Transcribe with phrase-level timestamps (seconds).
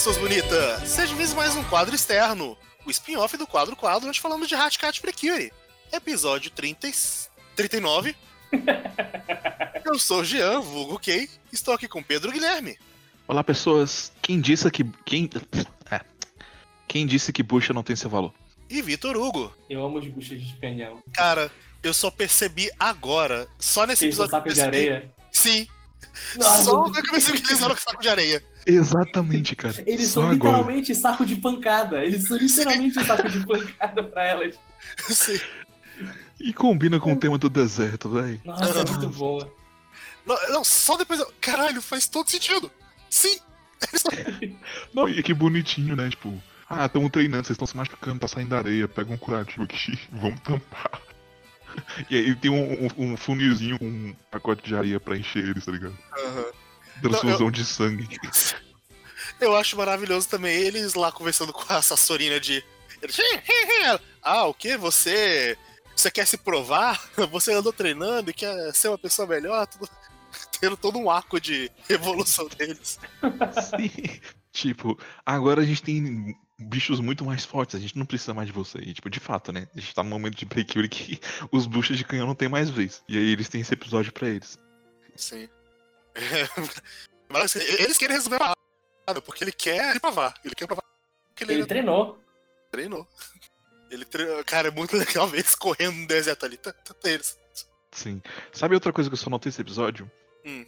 [0.00, 0.88] pessoas bonitas!
[0.88, 4.98] Seja vezes mais um quadro externo, o spin-off do quadro quadro, onde falamos de Hatcat
[4.98, 5.52] Precure.
[5.92, 6.92] Episódio 30, e-
[7.54, 8.16] 39.
[9.84, 12.78] Eu sou o Jean, vulgo Kay, estou aqui com Pedro Guilherme.
[13.28, 14.10] Olá, pessoas.
[14.22, 14.84] Quem disse que.
[15.04, 15.28] Quem.
[15.90, 16.00] É.
[16.88, 18.32] Quem disse que bucha não tem seu valor?
[18.70, 19.54] E Vitor Hugo.
[19.68, 21.02] Eu amo os buchas de canhão.
[21.12, 24.30] Cara, eu só percebi agora, só nesse são episódio.
[24.30, 25.14] saco de eu areia.
[25.30, 25.68] Sim,
[26.36, 28.42] Nossa, só no começo que eles eram com saco de areia.
[28.66, 29.74] Exatamente, cara.
[29.86, 30.56] eles Só são agora.
[30.58, 32.04] literalmente saco de pancada.
[32.04, 34.58] Eles são literalmente saco de pancada pra elas.
[35.08, 35.40] Sim.
[36.38, 38.40] E combina com o tema do deserto, velho.
[38.44, 39.52] Nossa, é muito boa.
[40.26, 41.20] Não, não, só depois.
[41.20, 42.70] eu- Caralho, faz todo sentido.
[43.08, 43.38] Sim.
[44.94, 46.10] Não, e que bonitinho, né?
[46.10, 46.34] Tipo,
[46.68, 49.98] ah, estamos treinando, vocês estão se machucando, tá saindo da areia, pega um curativo aqui,
[50.12, 51.00] vamos tampar.
[52.10, 55.64] E aí tem um, um, um funilzinho com um pacote de areia pra encher eles,
[55.64, 55.96] tá ligado?
[56.26, 56.44] Aham.
[57.00, 58.06] Transfusão de sangue.
[59.40, 62.64] Eu acho maravilhoso também eles lá conversando com a Sassorina de.
[64.22, 64.76] Ah, o que?
[64.76, 65.56] Você.
[65.96, 67.10] Você quer se provar?
[67.30, 69.66] Você andou treinando e quer ser uma pessoa melhor?
[69.66, 69.88] Tudo...
[70.60, 72.98] Tendo todo um arco de evolução deles.
[73.70, 74.20] Sim.
[74.52, 78.52] Tipo, agora a gente tem bichos muito mais fortes, a gente não precisa mais de
[78.52, 78.78] você.
[78.78, 79.66] E, tipo, de fato, né?
[79.74, 81.18] A gente tá num momento de Precure que
[81.50, 83.02] os buchas de canhão não tem mais vez.
[83.08, 84.58] E aí eles têm esse episódio pra eles.
[85.16, 85.48] Sim.
[87.28, 88.52] Mas assim, eles querem resolver a
[89.10, 90.34] parada, porque ele quer provar.
[90.44, 90.82] Ele quer provar
[91.34, 92.18] que ele, Ele treinou.
[92.70, 93.08] treinou.
[93.90, 94.44] Ele treinou.
[94.44, 96.56] Cara, é muito legal ver eles correndo no deserto ali.
[96.56, 97.38] Tá, tá, eles.
[97.92, 98.22] Sim.
[98.52, 100.10] Sabe outra coisa que eu só notei nesse episódio?
[100.44, 100.64] Hum.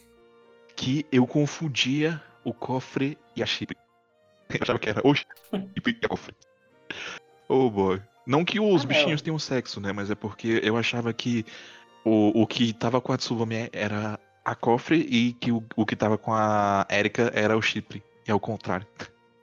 [0.75, 3.77] Que eu confundia o cofre e a chip.
[4.53, 5.31] Eu achava que era o chip
[6.03, 6.35] e a cofre.
[7.49, 8.03] Oh boy.
[8.27, 8.87] Não que os Ah, não.
[8.87, 9.93] bichinhos tenham sexo, né?
[9.93, 11.45] Mas é porque eu achava que
[12.05, 15.97] o, o que tava com a Tsubame era a cofre e que o, o que
[15.97, 18.03] tava com a Erika era o chip.
[18.27, 18.87] E é o contrário.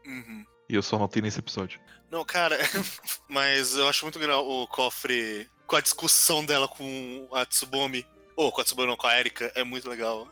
[0.05, 0.45] Uhum.
[0.67, 1.79] E eu só notei nesse episódio.
[2.11, 2.57] Não, cara,
[3.27, 8.05] mas eu acho muito legal o cofre com a discussão dela com a Tsubomi.
[8.35, 9.51] Ou com a Tsubomi, não, com a Erika.
[9.55, 10.27] É muito legal.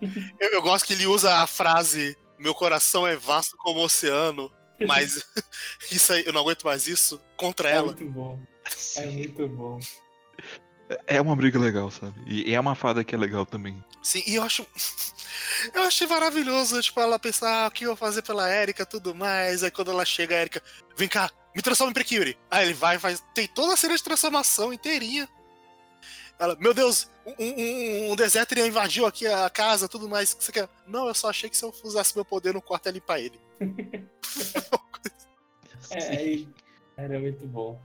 [0.40, 4.50] Eu, eu gosto que ele usa a frase: Meu coração é vasto como o oceano,
[4.86, 5.22] mas
[5.90, 7.86] isso aí, eu não aguento mais isso contra É ela.
[7.88, 8.40] muito bom.
[8.96, 9.78] É muito bom.
[11.06, 12.14] É uma briga legal, sabe?
[12.26, 13.84] E é uma fada que é legal também.
[14.02, 14.66] Sim, e eu acho.
[15.74, 19.14] Eu achei maravilhoso, tipo, ela pensar ah, o que eu vou fazer pela Erika tudo
[19.14, 19.62] mais.
[19.62, 20.62] Aí quando ela chega, a Erika,
[20.96, 22.36] vem cá, me transforma em Precure.
[22.50, 23.22] Aí ele vai, faz.
[23.34, 25.28] Tem toda a cena de transformação inteirinha.
[26.38, 30.32] Ela, meu Deus, um, um- um deserto invadiu aqui a casa, tudo mais.
[30.32, 30.68] o que Você quer?
[30.86, 33.38] Não, eu só achei que se eu usasse meu poder no quarto ia limpar ele.
[35.90, 36.44] É, é-
[36.96, 37.78] era muito bom.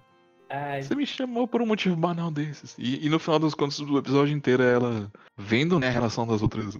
[0.49, 2.73] Ai, Você me chamou por um motivo banal desses.
[2.77, 6.25] E, e no final dos contos do episódio inteiro é ela vendo né, a relação
[6.25, 6.77] das outras,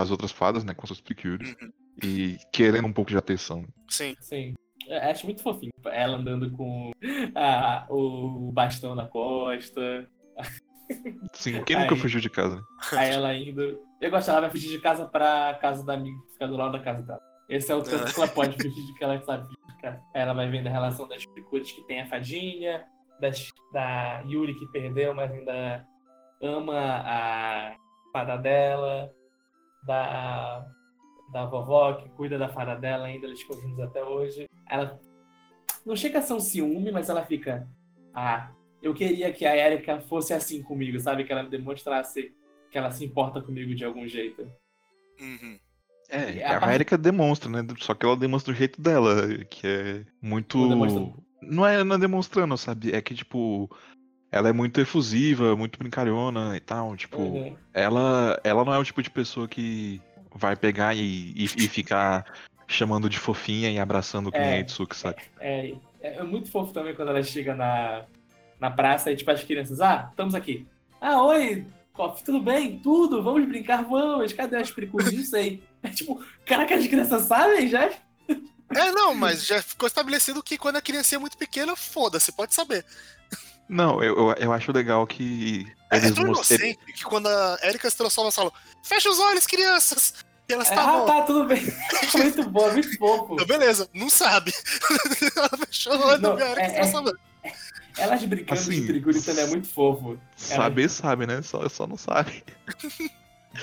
[0.00, 1.54] das outras fadas, né, com suas Precures.
[1.60, 1.72] Uhum.
[2.02, 3.64] E querendo um pouco de atenção.
[3.88, 4.14] Sim.
[4.20, 4.54] sim.
[4.86, 5.72] Eu acho muito fofinho.
[5.86, 6.92] Ela andando com
[7.34, 10.08] a- o bastão na costa.
[11.32, 12.00] Sim, quem nunca Aí.
[12.00, 12.62] fugiu de casa?
[12.92, 13.80] Aí ela indo.
[14.00, 16.72] Eu gosto, ela vai fugir de casa pra casa da amiga que fica do lado
[16.72, 17.20] da casa dela.
[17.48, 20.00] Esse é o tanto que ela pode fugir de que ela sabe fugir de casa.
[20.14, 22.84] Aí ela vai vendo a relação das picuras que tem a fadinha,
[23.20, 25.84] das, da Yuri que perdeu, mas ainda
[26.42, 27.76] ama a
[28.12, 29.10] fada dela,
[29.84, 30.66] da,
[31.32, 34.46] da vovó que cuida da fada dela, ainda eles juntos até hoje.
[34.68, 34.98] Ela
[35.84, 37.66] não chega a ser um ciúme, mas ela fica.
[38.14, 38.50] Ah,
[38.82, 41.24] eu queria que a Erika fosse assim comigo, sabe?
[41.24, 42.32] Que ela me demonstrasse
[42.70, 44.42] que ela se importa comigo de algum jeito.
[45.20, 45.58] Uhum.
[46.08, 47.66] É, a a Erika demonstra, né?
[47.78, 50.56] Só que ela demonstra do jeito dela, que é muito.
[50.58, 51.12] Não demonstra-
[51.42, 52.92] Não é, não é demonstrando, sabe?
[52.94, 53.68] É que, tipo,
[54.36, 56.96] ela é muito efusiva, muito brincalhona e tal.
[56.96, 57.56] Tipo, Uhum.
[57.74, 60.00] ela, ela não é o tipo de pessoa que
[60.34, 62.24] vai pegar e, e, e ficar
[62.68, 64.52] chamando de fofinha e abraçando nem É.
[64.54, 65.22] a Itsuki, sabe?
[65.40, 68.04] É, é muito fofo também quando ela chega na,
[68.60, 70.66] na praça e tipo as crianças, ah, estamos aqui.
[71.00, 72.78] Ah, oi, Koff, tudo bem?
[72.80, 74.32] Tudo, vamos brincar, vamos.
[74.32, 75.12] Cadê as pericus?
[75.12, 75.62] Não sei.
[75.82, 77.88] É tipo, caraca, as crianças sabem já?
[78.74, 82.52] É, não, mas já ficou estabelecido que quando a criança é muito pequena, foda-se, pode
[82.52, 82.84] saber.
[83.68, 86.56] Não, eu, eu, eu acho legal que É, é eles tão mostram.
[86.58, 88.52] inocente que quando a Erika se transforma, elas falam:
[88.82, 90.14] Fecha os olhos, crianças!
[90.48, 91.06] E elas ah, estavam.
[91.06, 91.60] tá, tudo bem.
[92.14, 93.34] muito bom, muito fofo.
[93.34, 94.52] Então, beleza, não sabe.
[95.36, 97.14] Ela fechou o olho Não, e a Erika é- se transformou.
[97.98, 100.18] Elas brincando Assim, de também é muito fofo.
[100.36, 101.40] Saber sabe, né?
[101.42, 102.44] Só, só não sabe.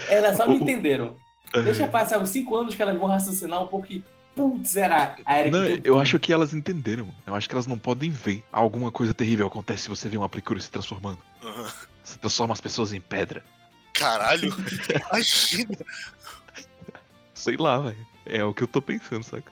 [0.08, 1.16] Elas só me entenderam.
[1.64, 4.04] Deixa passar uns 5 anos que elas vão raciocinar um pouco e.
[4.36, 5.58] Putz, era a Erika.
[5.58, 7.14] Não, eu acho que elas entenderam.
[7.26, 8.44] Eu acho que elas não podem ver.
[8.52, 11.20] Alguma coisa terrível acontece se você vê uma Precure se transformando.
[11.44, 11.72] Aham.
[12.04, 13.44] Você transforma as pessoas em pedra.
[13.94, 14.54] Caralho,
[15.12, 15.78] imagina.
[17.34, 18.08] Sei lá, velho.
[18.26, 19.52] É o que eu tô pensando, saca?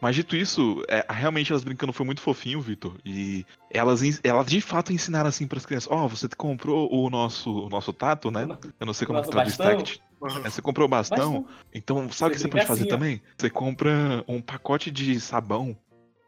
[0.00, 2.96] Mas dito isso, é, realmente elas brincando foi muito fofinho, Vitor.
[3.04, 7.68] E elas, elas de fato ensinaram assim pras crianças: Ó, você comprou o nosso, o
[7.68, 8.46] nosso tato, né?
[8.78, 10.02] Eu não sei como Nosso que traduz tact.
[10.44, 11.48] É, Você comprou o bastão, Bastão.
[11.74, 13.22] então sabe o que Você pode fazer assim, também?
[13.36, 15.76] Você compra um pacote de sabão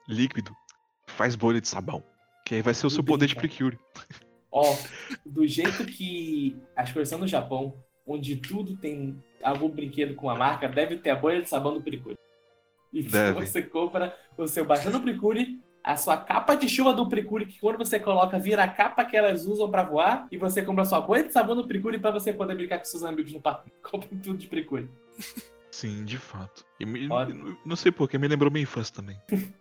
[0.08, 0.54] líquido,
[1.06, 2.02] faz bolha de sabão.
[2.44, 3.34] Que aí vai ser o seu poder de.
[3.34, 3.78] Precure.
[4.50, 4.76] Ó,
[5.24, 7.74] do jeito que as coisas são no Japão,
[8.06, 11.82] onde tudo tem algum brinquedo com a marca, deve ter a bolha de sabão do
[11.82, 12.16] Precure.
[12.92, 13.46] E Deve.
[13.46, 17.58] você compra o seu bastão do Precure, a sua capa de chuva do Precure, que
[17.60, 20.86] quando você coloca, vira a capa que elas usam pra voar, e você compra a
[20.86, 23.70] sua bolha de sabão do Precure pra você poder brincar com seus amigos no parque.
[23.82, 24.88] Compre tudo de Precure.
[25.70, 26.64] Sim, de fato.
[26.80, 27.08] E me-
[27.64, 29.16] não sei porquê, me lembrou minha infância também.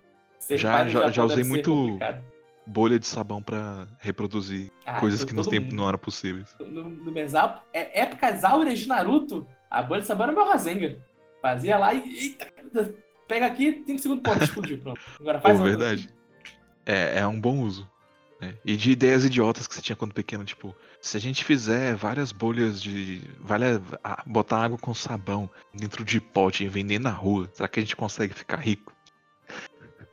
[0.51, 2.23] Já- no já- já usei muito- complicado.
[2.65, 5.79] Bolha de sabão pra reproduzir Ah, coisas que tempos mundo.
[5.81, 6.53] não eram possíveis.
[6.59, 10.95] no, no Mesal, é, épocas áureas de Naruto, a bolha de sabão era meu Rasengan.
[11.41, 12.35] Fazia lá e.
[12.37, 12.93] Eita,
[13.27, 15.01] pega aqui, 5 segundos, ponto, explodiu, pronto.
[15.19, 16.09] Agora faz Pô, verdade.
[16.85, 17.89] É, é um bom uso.
[18.41, 18.53] né?
[18.63, 22.31] E de ideias idiotas que você tinha quando pequeno, tipo, se a gente fizer várias
[22.31, 23.21] bolhas de.
[23.39, 23.65] Vale
[24.03, 27.83] a- botar água com sabão dentro de pote e vender na rua, será que a
[27.83, 28.93] gente consegue ficar rico?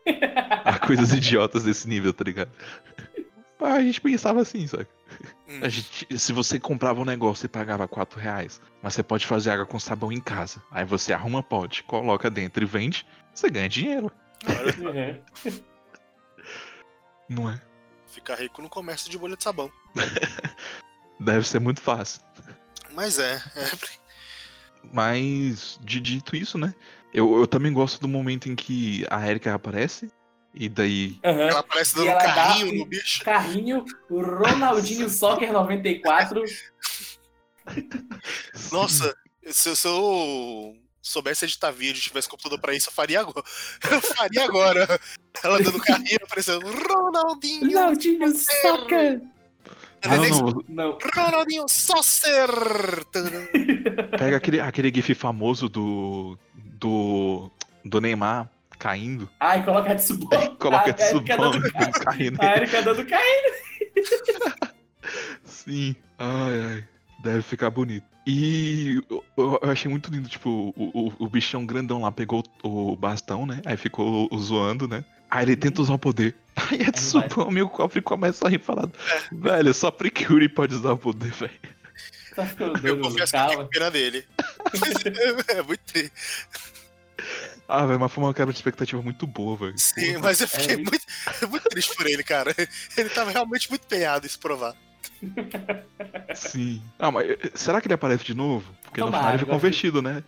[0.64, 2.50] Há coisas idiotas desse nível, tá ligado?
[3.60, 4.86] A gente pensava assim, sabe?
[5.48, 5.60] Hum.
[5.62, 9.50] A gente, se você comprava um negócio e pagava 4 reais, mas você pode fazer
[9.50, 10.62] água com sabão em casa.
[10.70, 14.10] Aí você arruma pote, coloca dentro e vende, você ganha dinheiro,
[14.46, 15.22] Uhum.
[17.28, 17.60] não é?
[18.06, 19.70] Ficar rico no comércio de bolha de sabão.
[21.20, 22.20] Deve ser muito fácil.
[22.92, 23.70] Mas é, é
[24.92, 26.74] Mas, de dito isso, né?
[27.12, 30.12] Eu, eu também gosto do momento em que a Erika aparece.
[30.54, 31.18] E daí.
[31.24, 31.30] Uhum.
[31.40, 33.24] ela aparece dando ela dá carrinho um no bicho.
[33.24, 36.42] Carrinho, o Ronaldinho Soccer 94.
[38.72, 39.14] Nossa,
[39.50, 43.42] se, eu- se eu soubesse editar vídeo, tivesse computador pra isso, eu faria agora.
[43.90, 45.00] Eu faria agora.
[45.42, 47.66] Ela dando carrinho, aparecendo Ronaldinho.
[47.66, 49.20] Ronaldinho Soccer.
[50.06, 52.48] Não, não, Não, Ronaldinho Saucer.
[54.18, 56.38] pega aquele, aquele gif famoso do.
[56.54, 57.50] do.
[57.84, 59.28] do Neymar caindo.
[59.40, 60.56] ai, coloca a Tsubone.
[60.58, 62.42] Coloca a Erika Tsubone dando caindo.
[62.42, 63.54] A Erika dando carrinho.
[65.44, 65.96] Sim.
[66.18, 66.84] Ai, ai.
[67.22, 68.06] Deve ficar bonito.
[68.26, 69.24] E eu,
[69.62, 73.60] eu achei muito lindo, tipo, o, o, o bichão grandão lá pegou o bastão, né?
[73.66, 75.04] Aí ficou zoando, né?
[75.30, 76.34] Aí ele tenta usar o poder.
[76.56, 78.92] Aí a Tsubame e o cofre começa a rir falando.
[79.32, 81.52] Velho, só Precure pode usar o poder, velho.
[82.34, 82.48] Tá
[82.82, 84.24] Eu confesso que eu com pena dele.
[85.48, 86.12] é muito triste.
[87.68, 89.78] Ah, velho, mas foi uma quebra de expectativa muito boa, velho.
[89.78, 90.76] Sim, mas eu fiquei É.
[90.76, 91.00] muito,
[91.50, 92.54] muito triste por ele, cara.
[92.96, 94.74] Ele tava realmente muito empenhado em se provar.
[96.34, 96.82] Sim.
[96.98, 98.70] Ah, mas eh, será que ele aparece de novo?
[98.84, 100.22] Porque no Tomara, final ele ficou vestido, né?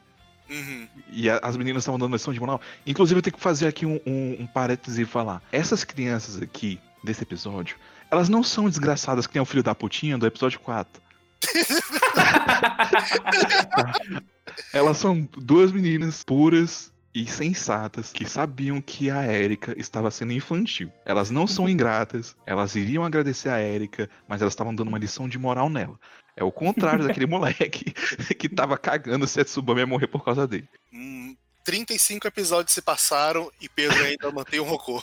[0.49, 0.89] Uhum.
[1.11, 2.61] E a- as meninas estavam dando lição de moral.
[2.87, 5.43] Inclusive, eu tenho que fazer aqui um, um, um parêntese e falar.
[5.53, 7.77] Essas crianças aqui, desse episódio,
[8.11, 11.03] elas não são desgraçadas que nem o filho da putinha do episódio 4.
[14.73, 20.93] Elas são duas meninas puras e sensatas que sabiam que a Erika estava sendo infantil.
[21.03, 25.27] Elas não são ingratas, elas iriam agradecer a Erika, mas elas estavam dando uma lição
[25.27, 25.99] de moral nela.
[26.37, 27.91] É o contrário daquele moleque
[28.35, 30.69] que tava cagando se a Tsubame ia morrer por causa dele.
[30.93, 35.03] Hum, 35 episódios se passaram e Pedro ainda mantém o Rocô.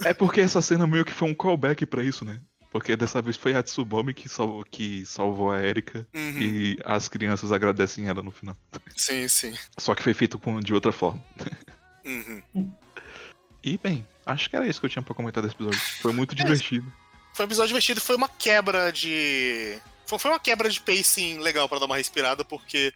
[0.04, 2.40] É porque essa cena meio que foi um callback pra isso, né?
[2.75, 6.41] Porque dessa vez foi a Tsubame que salvou, que salvou a Erika Uhum.
[6.41, 8.58] e as crianças agradecem ela no final.
[8.98, 9.53] Sim, sim.
[9.77, 11.24] Só que foi feito com, de outra forma.
[12.03, 12.44] Uhum.
[13.63, 15.79] E bem, acho que era isso que eu tinha pra comentar desse episódio.
[16.01, 16.91] Foi muito divertido.
[17.34, 19.79] Foi um episódio divertido, foi uma quebra de.
[20.05, 22.94] Foi uma quebra de pacing legal pra dar uma respirada, porque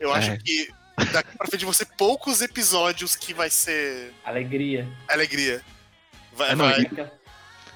[0.00, 0.38] eu acho É.
[0.38, 0.70] que
[1.12, 4.88] daqui pra frente vão ser poucos episódios que vai ser Alegria.
[5.06, 5.62] alegria.
[6.32, 6.80] Vai, É, não, vai.
[6.80, 7.23] e-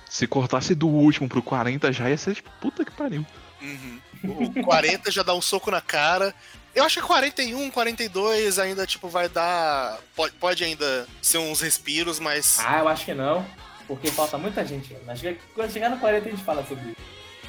[0.09, 3.25] Se cortasse do último pro 40 já ia ser tipo, puta que pariu.
[3.61, 4.01] Uhum.
[4.25, 6.35] O 40 já dá um soco na cara.
[6.75, 9.99] Eu acho que 41, 42 ainda, tipo, vai dar.
[10.15, 12.59] Pode, pode ainda ser uns respiros, mas.
[12.61, 13.45] Ah, eu acho que não.
[13.87, 14.95] Porque falta muita gente.
[14.95, 15.13] ainda.
[15.13, 17.01] Acho que quando chegar no 40 a gente fala sobre isso.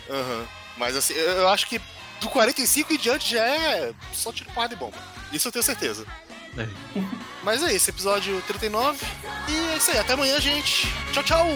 [0.09, 0.47] Aham.
[0.77, 1.79] Mas assim, eu, eu acho que
[2.21, 4.97] do 45 em diante já é só tiro porrada e bomba.
[5.31, 6.05] Isso eu tenho certeza.
[6.57, 6.67] É.
[7.43, 9.05] Mas é isso, episódio 39.
[9.47, 9.97] E é isso aí.
[9.97, 10.93] Até amanhã, gente.
[11.13, 11.47] Tchau, tchau.